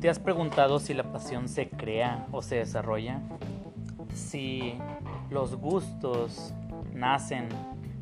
[0.00, 3.22] ¿Te has preguntado si la pasión se crea o se desarrolla?
[4.14, 4.74] Si
[5.30, 6.52] los gustos
[6.92, 7.48] nacen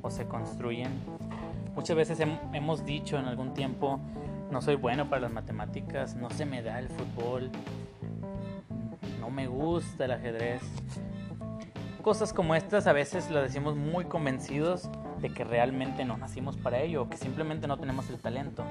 [0.02, 0.90] o se construyen.
[1.76, 2.18] Muchas veces
[2.52, 4.00] hemos dicho en algún tiempo,
[4.50, 7.50] no soy bueno para las matemáticas, no se me da el fútbol,
[9.20, 10.62] no me gusta el ajedrez.
[12.02, 14.90] Cosas como estas a veces lo decimos muy convencidos
[15.20, 18.64] de que realmente no nacimos para ello que simplemente no tenemos el talento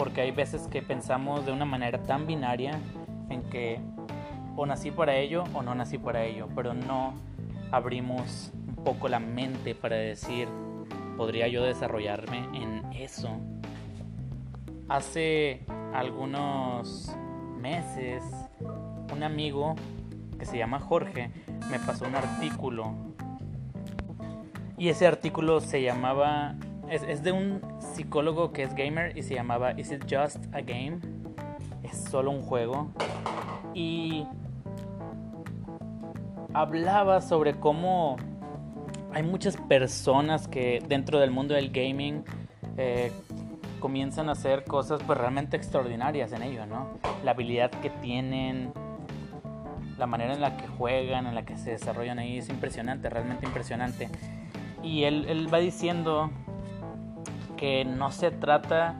[0.00, 2.80] porque hay veces que pensamos de una manera tan binaria
[3.28, 3.78] en que
[4.56, 7.12] o nací para ello o no nací para ello, pero no
[7.70, 10.48] abrimos un poco la mente para decir,
[11.18, 13.28] ¿podría yo desarrollarme en eso?
[14.88, 17.14] Hace algunos
[17.58, 18.24] meses,
[19.12, 19.74] un amigo
[20.38, 21.30] que se llama Jorge
[21.70, 22.94] me pasó un artículo
[24.78, 26.54] y ese artículo se llamaba
[26.90, 30.98] es, de un psicólogo que es gamer y se llamaba Is It Just a Game?
[31.82, 32.90] Es solo un juego.
[33.74, 34.26] Y
[36.52, 38.16] hablaba sobre cómo
[39.12, 42.24] hay muchas personas que dentro del mundo del gaming
[42.76, 43.12] eh,
[43.78, 46.98] comienzan a hacer cosas pues realmente extraordinarias en ello, ¿no?
[47.24, 48.72] La habilidad que tienen,
[49.96, 53.46] la manera en la que juegan, en la que se desarrollan ahí es impresionante, realmente
[53.46, 54.08] impresionante.
[54.82, 56.30] Y él, él va diciendo
[57.60, 58.96] que no se trata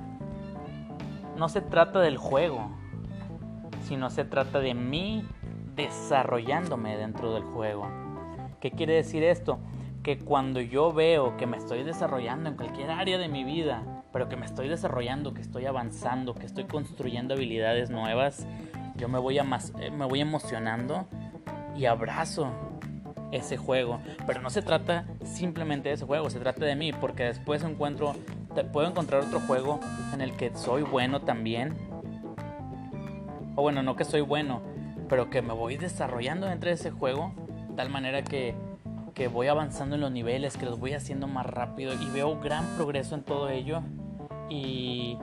[1.38, 2.70] no se trata del juego,
[3.84, 5.26] sino se trata de mí
[5.74, 7.88] desarrollándome dentro del juego.
[8.60, 9.58] ¿Qué quiere decir esto?
[10.02, 14.28] Que cuando yo veo que me estoy desarrollando en cualquier área de mi vida, pero
[14.28, 18.46] que me estoy desarrollando, que estoy avanzando, que estoy construyendo habilidades nuevas,
[18.96, 19.46] yo me voy, a
[19.78, 21.06] eh, me voy emocionando
[21.74, 22.52] y abrazo
[23.32, 24.00] ese juego.
[24.26, 28.14] Pero no se trata simplemente de ese juego, se trata de mí, porque después encuentro
[28.72, 29.80] puedo encontrar otro juego
[30.12, 31.76] en el que soy bueno también.
[33.56, 34.62] O bueno, no que soy bueno,
[35.08, 37.32] pero que me voy desarrollando dentro de ese juego.
[37.76, 38.54] Tal manera que,
[39.14, 42.66] que voy avanzando en los niveles, que los voy haciendo más rápido y veo gran
[42.76, 43.82] progreso en todo ello.
[44.48, 45.16] Y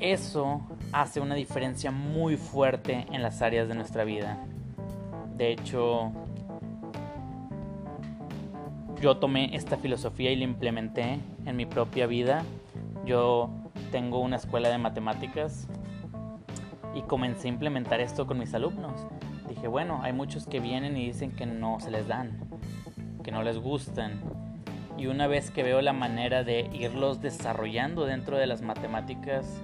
[0.00, 0.60] eso
[0.92, 4.38] hace una diferencia muy fuerte en las áreas de nuestra vida.
[5.36, 6.12] De hecho,
[9.00, 12.42] yo tomé esta filosofía y la implementé en mi propia vida.
[13.04, 13.50] Yo
[13.90, 15.68] tengo una escuela de matemáticas
[16.94, 19.06] y comencé a implementar esto con mis alumnos.
[19.48, 22.40] Dije, bueno, hay muchos que vienen y dicen que no se les dan,
[23.22, 24.20] que no les gustan.
[24.96, 29.62] Y una vez que veo la manera de irlos desarrollando dentro de las matemáticas,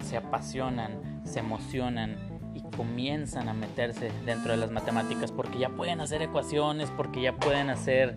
[0.00, 2.16] se apasionan, se emocionan
[2.54, 7.32] y comienzan a meterse dentro de las matemáticas porque ya pueden hacer ecuaciones, porque ya
[7.32, 8.16] pueden hacer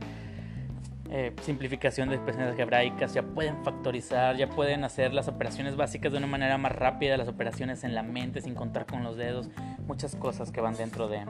[1.09, 6.17] eh, simplificación de expresiones algebraicas, ya pueden factorizar, ya pueden hacer las operaciones básicas de
[6.17, 9.49] una manera más rápida, las operaciones en la mente sin contar con los dedos,
[9.87, 11.23] muchas cosas que van dentro de...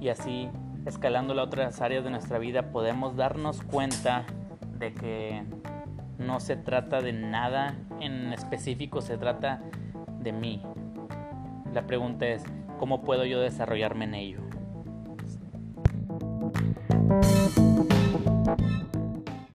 [0.00, 0.48] Y así,
[0.86, 4.24] escalando las otras áreas de nuestra vida, podemos darnos cuenta
[4.78, 5.44] de que
[6.18, 9.60] no se trata de nada en específico, se trata
[10.20, 10.62] de mí.
[11.74, 12.42] La pregunta es,
[12.78, 14.40] ¿cómo puedo yo desarrollarme en ello?
[18.46, 18.95] Thank you.